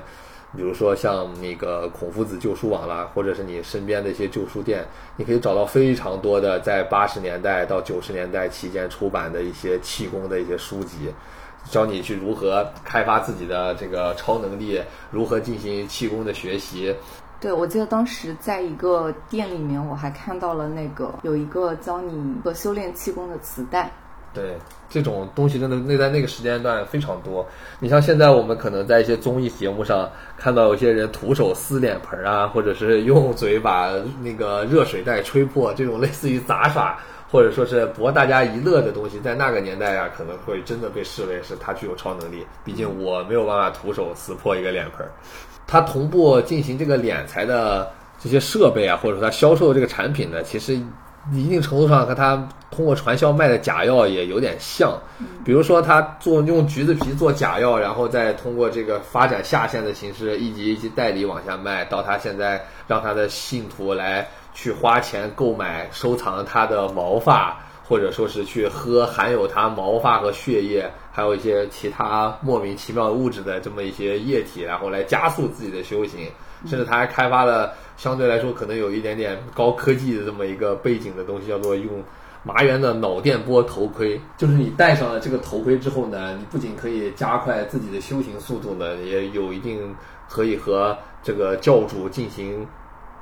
[0.56, 4.82] 比如说像那个孔夫子旧书网啦，或者是你身边的一些旧书店，
[5.16, 11.12] 你可以找到非常多的在八十年代到九十年代期间出版的一些气功的一些书籍，
[11.68, 16.94] 教你去如何开发自己的这个超能力，如何进行气功的学习。
[17.42, 23.90] 对，我记得当时在一个店里面，我还看到了那个有一个教你和修炼气功的磁带。
[24.32, 24.56] 对，
[24.88, 27.44] 这种东西真的那在那个时间段非常多。
[27.80, 33.90] 你像现在我们可能在一些综艺节目上看到有些人徒手撕脸盆啊，或者是用嘴把
[34.22, 36.96] 那个热水袋吹破，这种类似于杂耍
[37.28, 42.46] 或者说是博大家一乐的东西，在那个年代啊，可能会真的被视为是他具有超能力。
[42.64, 45.04] 毕竟我没有办法徒手撕破一个脸盆。
[45.72, 47.90] 它同步进行这个敛财的
[48.22, 50.78] 这些设备啊，或者说它销售的这个产品呢，其实
[51.32, 54.92] 一定程度上和他通过传销卖的假药也有点像。
[55.46, 67.56] 比如说，他做用橘子皮做假药，然后再通过这个发展下线的形式，一级一级代理往下卖，到他现在让他的信徒来去花钱购买收藏他的毛发，
[67.88, 76.26] 或者说是去喝含有他毛发和血液，还有一些其他莫名其妙的物质的这么一些液体，然后来加速自己的修行。
[76.64, 82.02] 甚至他还开发了相对来说可能有一点点高科技的这么一个背景的东西，叫做用
[82.44, 84.18] 麻原的脑电波头盔。
[84.38, 89.94] 就是你戴上了这个头盔之后呢，你不仅可以加快自己的修行速度呢，也有一定
[90.28, 92.66] 可以和这个教主进行。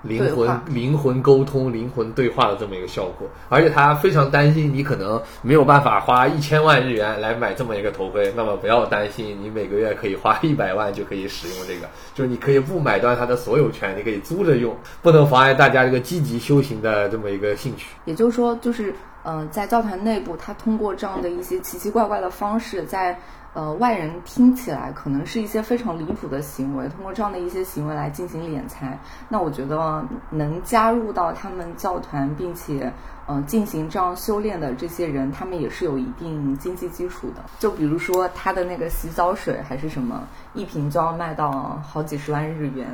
[0.03, 17.89] 灵魂灵魂沟通、灵魂对话的这么一个效果，而且他非常担心你可能没有办法花一千万日元来买这么一个头盔，那么不要担心，你每个月可以花 一百万就可以使用这个，就是你可以不买断它的所有权，你可以租着用，不能妨碍大家这个积极修行的这么一个兴趣。
[18.07, 23.19] 也就是说，就是嗯，在教团内部，他通过这样的一些奇奇怪怪的方式，在。
[23.53, 28.97] 呃，外人听起来可能是一些非常离谱的行为，通过这样的一些行为来进行敛财。
[29.29, 32.93] 那我觉得能加入到他们教团，并且
[33.27, 37.43] 呃进行这样修炼的这些人，他们也是有一定经济基础的。
[37.59, 42.87] 就比如说他的那个洗澡水还是什么，一瓶就要卖到好几十万日元。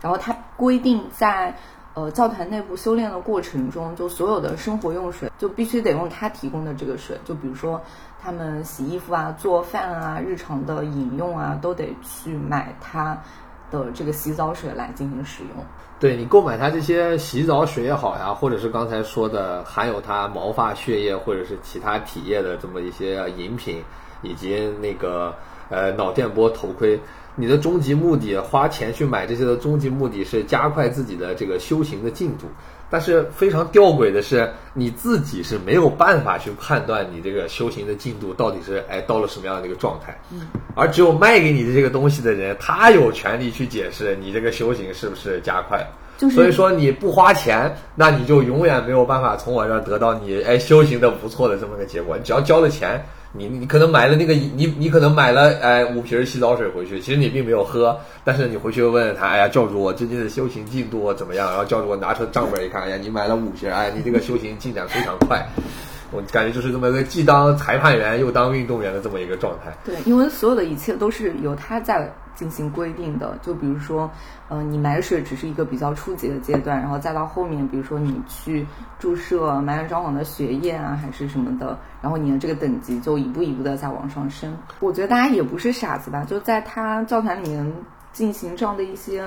[0.00, 1.56] 然后他规定在
[1.94, 7.18] 呃教团内部修炼的过程中，就所有的生活用水就必须得用他提供的这个水。
[7.24, 7.82] 就比如说。
[8.26, 13.16] 他们洗衣服啊、做饭啊、日常的饮用啊，都得去买它
[13.70, 15.64] 的这个洗澡水来进行使用。
[16.00, 23.80] 对你购买它这些洗澡水也好呀，或者是刚才说的含有它毛发、血液或者是其他体液的这么一些饮品，
[24.22, 25.32] 以及那个
[25.70, 26.98] 呃脑电波头盔，
[27.36, 32.48] 你的终极目的，花钱去买这些的终极目的是加快自己的这个修行的进度。
[32.88, 46.30] 但是非常吊诡的是，你自己是没有办法去判断你这个修行的进度到底是哎到了什么样的一个状态，嗯，而只有卖给你的这个东西的人，他有权利去解释你这个修行是不是加快了。
[46.30, 52.16] 所以说你不花钱，那你就永远没有办法从我这儿得到你哎修行的不错的这么个结果。
[52.16, 53.04] 你只要交了钱。
[53.36, 61.48] 你你可能买了那个你你可能买了哎五瓶洗澡水回去，其实你并没有喝，但是你回去问问他，哎呀教主我最近的修行进度怎么样？
[61.48, 65.46] 然后教主我拿出账本一看，哎呀你买了五瓶，哎你这个修行进展非常快，
[66.12, 69.72] 我感觉就是这么个既当裁判员又当运动员的这么一个状态。
[69.84, 72.12] 对，因为所有的一切都是由他在。
[72.36, 74.10] 进行规定的，就比如说，
[74.50, 78.66] 呃，你买水只是一个比较初级的阶段，然后再到后面，比如说你去
[78.98, 84.54] 注射埋元装潢的血液啊，还是什么的，然后你的这个等级就一步一步的在往上升。
[84.80, 87.72] 我觉得大家也不是傻子吧，就在他教团里面
[88.12, 89.24] 进行这样的一些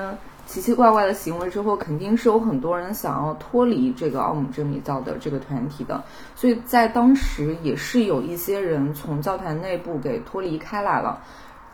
[0.50, 6.04] 奇奇怪怪的行为之后，肯定是有很多人想要脱离这个奥姆真理教的这个团体的，
[6.36, 11.22] 所以在当时也是有一些人从教团内部给脱离开来了。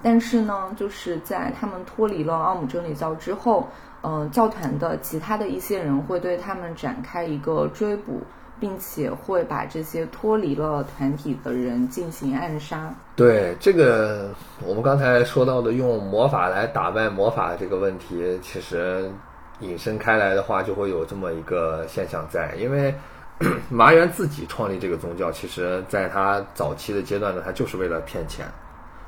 [0.03, 3.65] 但是呢，就是在他们脱离了奥姆真理教之后，
[4.03, 8.19] 嗯，教团的其他的一些人会对他们展开一个追捕，
[8.59, 12.93] 并且会把这些脱离了团体的人进行暗杀。
[13.15, 14.29] 对这个，
[14.65, 19.11] 我们刚才说到的用魔法来打败魔法这个问题，其实
[19.59, 22.93] 引申开来的话，就会有这么一个现象在，因为
[23.69, 28.45] 麻原自己创立这个宗教，其实在他早期的阶段呢，他就是为了骗钱。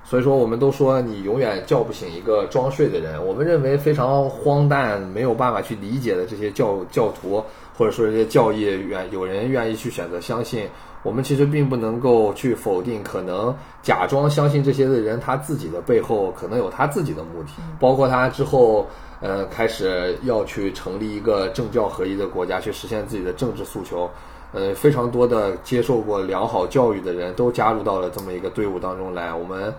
[0.09, 3.21] 所以说，我们都说你永远叫不醒一个装睡的人。
[3.27, 7.43] 我们认为非常荒诞、没有办法去理解的这些教教徒，
[7.77, 10.65] 或者说这些教义，愿有人愿意去选择相信。
[11.03, 13.53] 我们其实并不能够去否定，可能
[13.83, 18.87] 假装相信这些的人，他自己的背后可能有他自己的目的，包括他之后
[19.19, 24.09] 呃开始要去成立一个政教合一的国家，去实现自己的政治诉求。
[24.53, 29.33] 呃，非常多的接受过良好教育的人都加入到了这么一个队伍当中来。
[29.33, 29.73] 我们。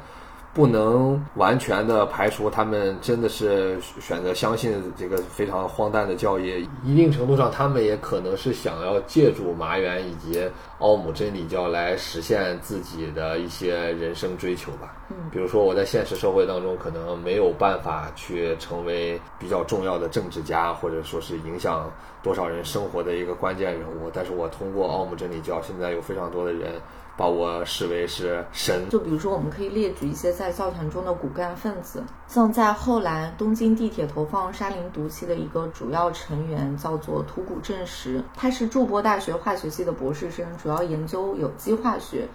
[0.54, 10.42] 不能完全的排除他们真的是选择相信这个非常荒诞的教义，一定程度上，他们也可能是想要借助麻原以及
[10.78, 14.96] 奥姆真理教来实现自己的一些人生追求吧。
[15.10, 21.88] 嗯，比如说我在现实社会当中可能没有办法去成为比较重要的政治家，或者说是影响
[22.22, 26.72] 多少人生活的一个关键人物，但是我通过奥姆真理教，现在有非常多的人。
[27.18, 28.88] 把我视为是神。
[28.88, 42.28] 就比如说，我们可以列举一些在教团中的骨干分子，像在后来东京地铁投放沙林毒气的一个主要成员叫做土谷正实，他是筑波大学化学系的博士生，主要研究有机化学。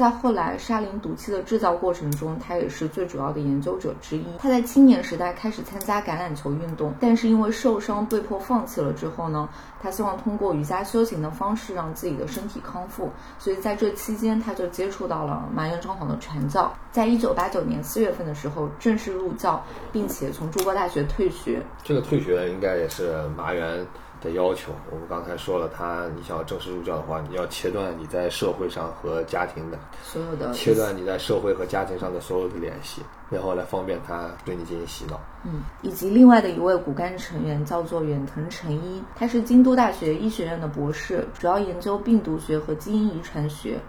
[0.00, 4.24] 在后来沙林毒气的制造过程中，他也是最主要的研究者之一。
[4.38, 8.94] 他在青年时代开始参加橄榄球运动，但是因为受伤被迫放弃了。
[8.94, 9.46] 之后呢，
[9.78, 16.72] 他希望通过瑜伽修行的方式让自己的身体康复，所以在这期间他就接触到了麻原彰晃的传教。
[16.90, 21.60] 在一九八九年四月份的时候，正式入教，并且从筑波大学退学。
[21.84, 23.86] 这个退学应该也是麻原。
[24.20, 35.18] 的要求，我们刚才说了，他你想要正式入教的话，你要切断你在社会上和家庭的所有的切断你在社会和家庭上的所有的联系，然后来方便他对你进行洗脑。
[35.44, 43.80] 嗯，以及另外的一位骨干成员叫做远藤诚一，他是京都大学医学院的博士，主要研究病毒学和基因遗传学，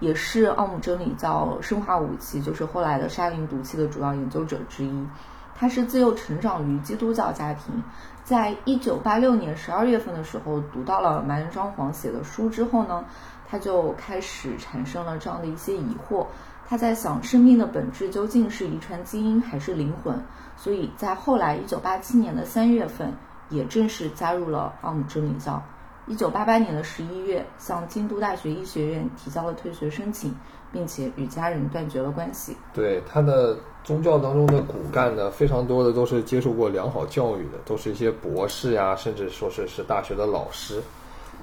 [0.00, 5.06] 也是奥姆真理教生化武器，就是后来的沙林毒气的主要研究者之一。
[5.54, 7.82] 他是自幼成长于基督教家庭。
[8.24, 13.04] 在一九八六年十二月份的时候，读到了麻原彰晃写的书之后呢，
[13.46, 16.26] 他就开始产生了这样的一些疑惑。
[16.66, 20.18] 他在想，生命的本质究竟是遗传基因还是灵魂？
[20.56, 23.12] 所以在后来一九八七年的三月份，
[23.50, 25.62] 也正式加入了奥姆真理教。
[26.06, 30.34] 一九八八年的十一月，向京都大学医学院提交了退学申请，
[30.72, 32.56] 并且与家人断绝了关系。
[32.72, 33.58] 对他的。
[33.84, 40.82] 宗教当中的骨干呢，非常多的都是接受过良好教育的，都是一些博士呀，甚至说是是大学的老师。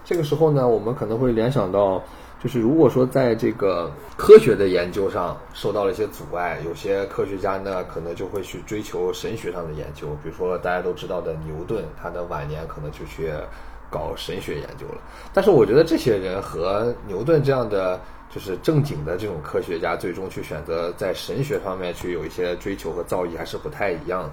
[0.03, 2.01] 这个时候呢，我们可能会联想到，
[2.43, 10.07] 就是如果说在这个科学的研究上受到了一些阻碍，有些科学家呢，可能就会去追求神学上的研究。
[10.23, 13.31] 比如说大家都知道的牛顿，他的晚年可能就去
[13.91, 14.99] 搞神学研究了。
[15.31, 18.01] 但是我觉得这些人和牛顿这样的。
[18.33, 24.31] 就是正经的这种科学家，最终去选择在神学方面去有一些追求和造诣，还是不太一样的。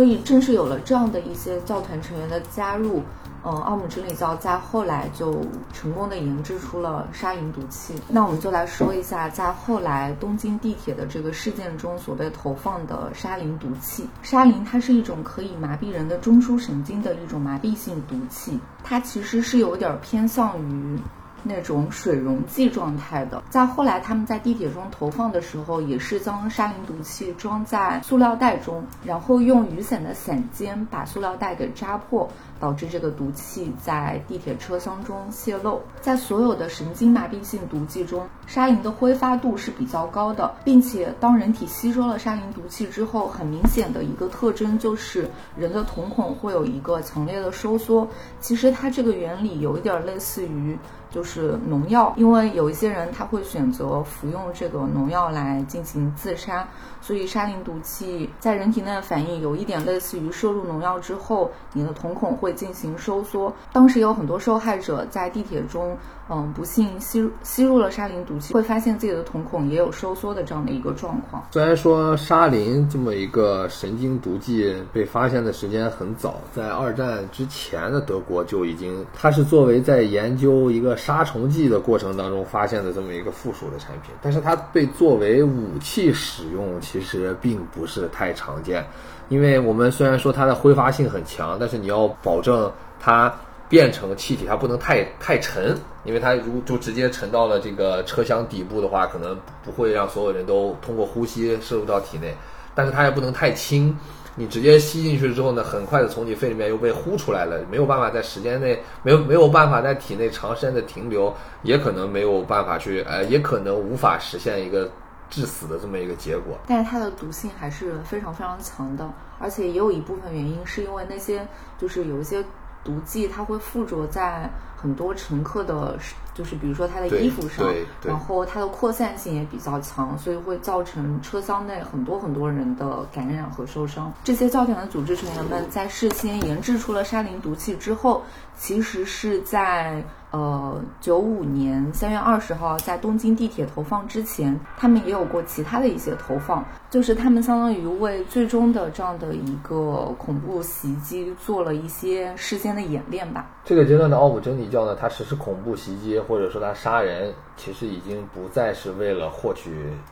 [0.00, 3.02] 所以，正是有了这样的一些教团成员的加入，
[3.44, 5.42] 嗯，奥姆真理教在后来就
[5.74, 7.92] 成功的研制出了沙林毒气。
[8.08, 14.08] 那我们就来说一下，在后来东京地铁的这个事件中所被投放的沙林毒气。
[14.22, 20.98] 沙林它是一种可以麻痹人的中枢神经的一种麻痹性毒气，它其实是有点偏向于。
[21.42, 32.28] 那种水溶剂状态的，在后来他们在地铁中投放的时候，也是将沙林毒气装在塑料袋中，然后用雨伞的伞尖把塑料袋给扎破。
[32.60, 35.80] 导致这个毒气在地铁车厢中泄漏。
[36.02, 45.26] 在所有的神经麻痹性毒剂中，沙林的挥发度是比较高的，并且当人体吸收了沙林毒气之后，很明显的一个特征就是
[45.56, 48.06] 人的瞳孔会有一个强烈的收缩。
[48.40, 50.78] 其实它这个原理有一点类似于
[51.10, 56.68] 就是农药，因为有一些人他会选择服用这个农药来进行自杀。
[57.00, 63.52] 所以沙林毒气在人体内的反应有一点类似于摄入农药之后，你的瞳孔会进行收缩。
[63.72, 65.96] 当时有很多受害者在地铁中。
[66.32, 71.44] 嗯，不幸吸吸入了沙林毒气，会发现自己的瞳孔也有收缩的这样的一个状况。
[71.50, 88.84] 虽然说沙林这么一个神经毒剂被发现的时间很早，在二战之前的德国就已经，它是作为在研究一个杀虫剂的过程当中发现的这么一个附属的产品，但是它被作为武器使用，其实并不是太常见。
[89.28, 93.32] 因为我们虽然说它的挥发性很强，但是你要保证它。
[93.70, 102.34] 变成气体，它不能太太沉，因为它如就直接沉到了这个车厢底部的话，可能不会让所有人都通过呼吸摄入到体内。
[102.74, 103.96] 但是它也不能太轻，
[104.34, 111.32] 你直接吸进去之后呢，很快的从你肺里面又被呼出来了，没有办法在时间内没有没有办法在体内长时间的停留，
[111.62, 114.90] 也可能没有办法去呃，也可能无法实现一个
[115.30, 116.58] 致死的这么一个结果。
[116.66, 119.08] 但是它的毒性还是非常非常强的，
[119.38, 121.46] 而且也有一部分原因是因为那些
[121.78, 122.44] 就是有一些
[122.84, 125.96] 毒剂，它会附着在很多乘客的。
[126.32, 127.66] 就是比如说他的衣服上，
[128.02, 134.10] 然后它的扩散性也比较强，所以会造成车厢内很多很多人的感染和受伤。
[134.24, 138.22] 这些教团的组织成员们在事先研制出了沙林毒气之后，
[138.56, 153.46] 其实是在呃九五年三月二十号在东京地铁投放之前，他们也有过其他的一些投放，就是他们相当于为最终的这样的一个恐怖袭击做了一些事先的演练吧。
[153.64, 156.20] 这个阶段的奥姆真理教呢，它实施恐怖袭击。
[156.20, 159.70] 或者说他杀人，其实已经不再是为了获取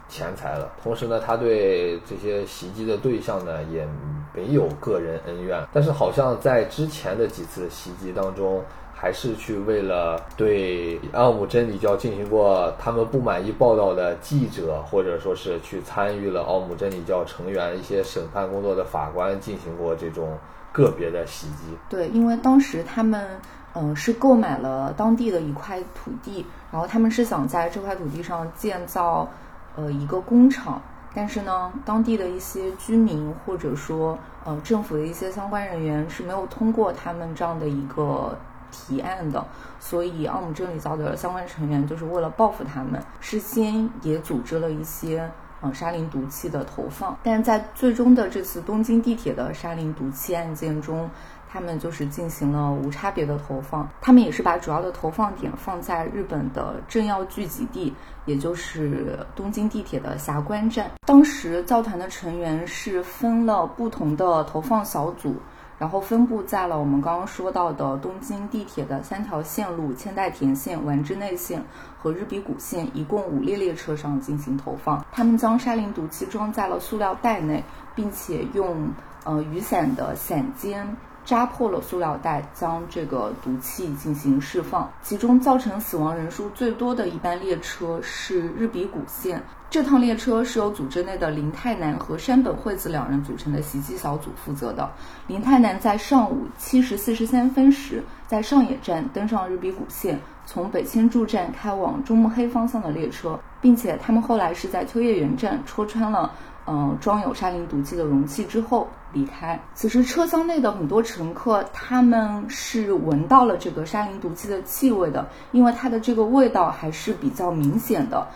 [0.08, 0.70] 钱财了。
[0.82, 3.86] 同时呢，他对这些袭击的对象呢，也
[4.34, 5.64] 没有个人恩怨。
[5.72, 8.62] 但是好像在之前的几次袭击当中，
[9.00, 20.36] 还是去为了对奥姆真理教进行过他们不满意报道的记者，或者说是去参与了奥姆真理教成员一些审判工作的法官进行过这种
[20.72, 21.76] 个别的袭击。
[21.88, 23.26] 对，因为当时他们。
[23.74, 29.28] 嗯，是购买了当地的一块土地，然后他们是想在这块土地上建造，
[29.76, 30.80] 呃，一个工厂。
[31.14, 38.36] 但是呢，当地的一些居民或者说呃政府的一些相关人员是没有通过他们这样的一个
[38.70, 39.44] 提案的，
[39.78, 47.16] 所以奥姆真理教的相关成员就是为了报复他们，事先也组织了一些呃沙林毒气的投放。
[47.22, 51.08] 但在最终的这次东京地铁的沙林毒气案件中。
[51.50, 57.90] 他们就是进行了无差别的投放，他们也是把主要的投放点放在日本的政要聚集地，
[58.26, 60.90] 也就是东京地铁的霞关站。
[61.06, 65.36] 当时教团的成员是分了不同的投放小组，
[65.78, 71.62] 然后分布在了我们刚刚说到的东京地铁的三条线路：千代田线、丸之内线
[71.98, 75.04] 和日比谷线，一共五列列车上进行投放。
[75.12, 77.64] 他们将沙林毒气装在了塑料袋内，
[77.94, 78.90] 并且用
[79.24, 80.96] 呃雨伞的伞尖。
[81.24, 84.90] 扎破了塑料袋，将这个毒气进行释放。
[85.02, 89.42] 其中造成死亡人数最多的一班列车是日比谷线。
[89.70, 94.90] 这趟列车是由组织内的林太南和山本惠子两人组成的袭击小组负责的。
[95.26, 106.32] 林太南在上午七时四十三分时，在上野站登上日比谷线，从北千住站开往中目黑方向的列车，并且他们后来是在秋叶原站戳穿了。
[106.70, 109.58] 嗯，装有沙林毒气的容器之后离开。
[109.72, 118.26] 此时车厢内的很多乘客，他们是闻到了这个沙林毒气的气味的，因为它的这个味道还是比较明显的。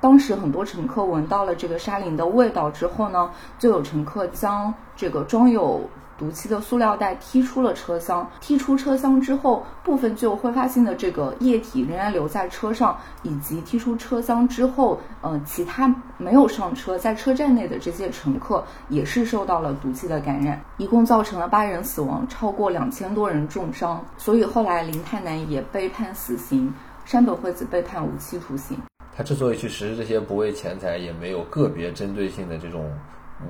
[0.00, 5.80] 当时很多乘客闻到了这个沙林的味道之后呢，就有乘客将这个装有。
[6.18, 15.88] 毒气的塑料袋踢出了车厢，踢出车厢之后，部分具有挥发性的这个液体仍然留在车上，以及踢出车厢之后，呃，其他
[16.18, 24.04] 没有上车在车站内的这些乘客也是受到了毒气的感染，一共造成了八人死亡，超过两千多人重伤。
[24.18, 26.70] 所以后来林太南也被判死刑，
[27.06, 28.76] 山本惠子被判无期徒刑。
[29.20, 32.90] 他之所以去实施这些不为钱财，也没有个别针对性的这种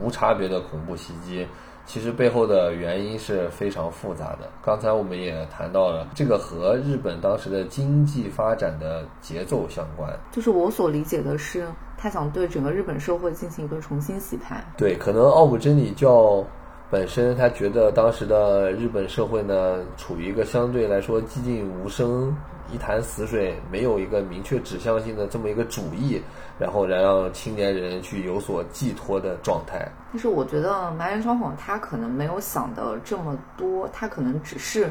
[0.02, 1.46] 无差别的恐怖袭击。
[1.86, 4.50] 其实背后的原因是非常复杂的。
[4.64, 10.12] 刚才我们也谈到了，这个和日本当时的经济发展的节奏相关。
[10.32, 11.64] 就是我所理解的是，
[11.96, 14.64] 他想对整个日本社会进行一个重新洗牌。
[14.76, 16.44] 对，可能奥姆真理教
[16.90, 22.36] 本身他觉得当时的日本社会呢，处于一个相对来说寂静无声。
[22.72, 26.20] 一潭死水，没有一个明确指向性的这么一个主义，
[26.58, 29.86] 然后来让青年人去有所寄托的状态。
[30.12, 34.90] 但是我觉得麻原彰晃他可能没有想的这么多，他可能只是，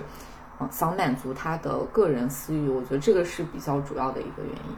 [0.59, 2.69] 嗯，想满足他的个人私欲。
[2.69, 4.75] 我觉得这个是比较主要的一个原因。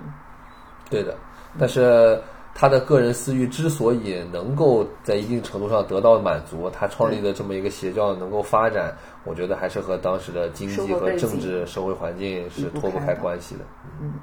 [0.89, 1.15] 对的，
[1.59, 2.21] 但是。
[2.61, 13.61] 他的个人私欲之所以能够在一定程度上得到满足，他创立的这么一个邪教能够发展，我觉得还是和当时的经济和政治社会环境是脱不开关系的。
[13.99, 14.13] 嗯。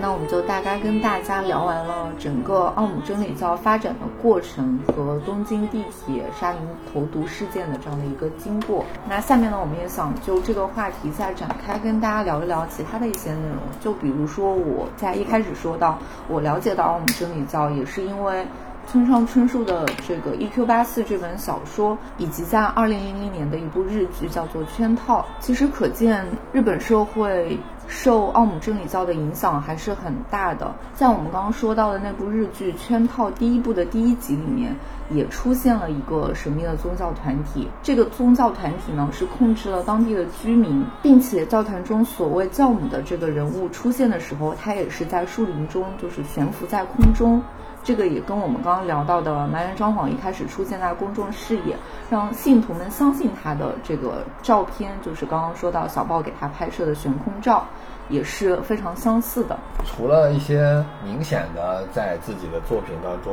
[0.00, 6.60] 那我们就大概跟大家聊完了整个奥姆真理教发展的过程和东京地铁沙林
[6.92, 8.84] 投毒事件的这样的一个经过。
[9.08, 13.58] 那下面呢，我们也想就这个话题再展开跟大家聊一聊其他的一些内容。
[13.80, 18.46] 就比如说我在一开始说到，我了解到奥姆真理教也是因为。
[18.88, 20.64] 村上春树的这个《E.Q.
[20.64, 27.58] 八四》这本小说，以及在二零零零年的一部日剧叫做《圈套》，其实可见日本社会
[27.96, 30.74] 受奥姆真理教的影响还是很大的。
[30.94, 34.76] 在我们刚刚说到的那部日剧《圈套》第一部的第一集里面，
[35.08, 37.66] 也出现了一个神秘的宗教团体。
[37.82, 47.42] 这个宗教团体呢，是控制了当地的居民，并且教团中所谓教母的这个人物出现的时候，他也是在树林中，就是悬浮在空中。
[47.86, 51.76] 这个也跟我们刚刚聊到的埋怨张晃一开始出现在公众视野，
[52.10, 57.64] 让信徒们相信他的这个照片，就是刚刚说到小报给他拍摄的悬空照，
[58.08, 59.56] 也是非常相似的。
[59.84, 63.32] 除了一些明显的在自己的作品当中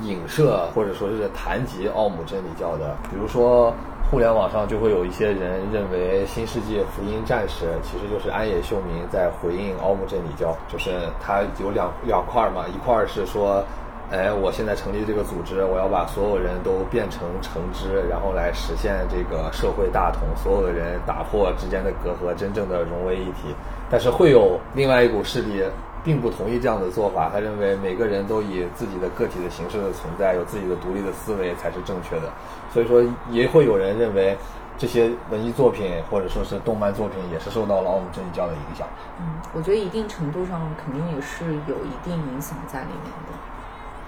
[0.00, 3.70] 影射或者说是谈及奥姆真理教的，比如说
[4.10, 10.90] 互联网上就会有一些人认为《新世纪福音战士》其实就是安野秀明在回应奥姆真理教，就是
[11.22, 13.62] 他有两两块嘛，一块是说。
[14.10, 23.54] 哎，我现在成立这个组织，我要把所有人都变成橙汁，然后来实现这个社会大同，所有的人打破之间的隔阂，真正的融为一体。
[23.88, 25.62] 但是会有另外一股势力，
[26.02, 27.30] 并不同意这样的做法。
[27.32, 32.32] 他认为每个人都以自己的个体的形式的存在，有自己的独立的思维才是正确的。
[32.74, 33.00] 所以说，
[33.30, 34.36] 也会有人认为
[34.76, 38.88] 这些文艺作品或者说是动漫作品也是受到了奥姆真理教的影响。
[39.20, 43.38] 嗯，我觉得一定程度上肯定也是有一定影响在里面的。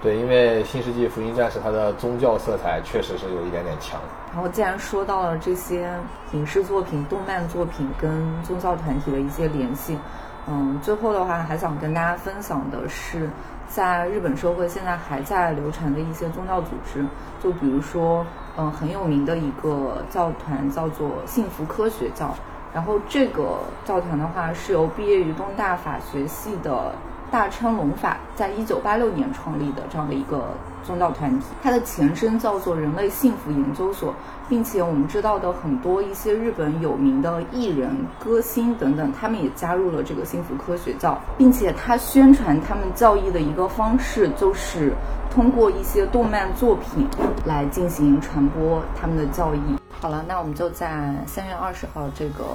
[0.03, 3.97] 对，因为《新世纪福音战士》它的宗教色彩确实是有一点点强。
[4.33, 5.89] 然后，既然说到了这些
[6.33, 8.11] 影视作品、动漫作品跟
[8.43, 9.97] 宗教团体的一些联系，
[10.45, 13.29] 嗯，最后的话还想跟大家分享的是，
[13.69, 17.05] 在日本社会现在还在流传的一些宗教组织，
[17.41, 18.25] 就比如说，
[18.57, 22.35] 嗯，很有名的一个教团叫做幸福科学教。
[22.73, 26.93] 然后，这个教团的话是由毕业于东大法学系的。
[27.33, 30.49] 大昌龙法在一九八六年创立的这样的一个
[30.83, 34.13] 宗教团体，它的前身叫做人类幸福研究所，
[34.47, 37.89] 并且我们知道的很多一些日本有名的艺人、
[38.23, 44.93] 歌星等等，他们也加入了这个幸福科学教，并且他宣传他们教义的一个方式就是
[45.31, 47.07] 通过一些动漫作品
[47.45, 49.79] 来进行传播他们的教义。
[49.99, 52.45] 好了，那我们就在三月二十号这个。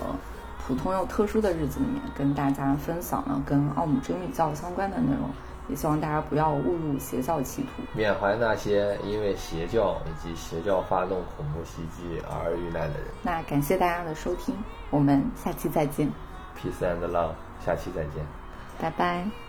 [0.69, 5.31] 普通又特殊的日子里面，跟大家分享了跟奥姆真理教相关的内容，
[5.67, 13.09] 也希望大家不要误入邪教歧途，缅怀那些因为邪教以及邪教发动恐怖袭击而遇难的人。
[13.23, 14.55] 那感谢大家的收听，
[14.91, 16.07] 我们下期再见。
[16.61, 17.31] Peace and love，
[17.65, 18.27] 下期再见，
[18.79, 19.48] 拜拜。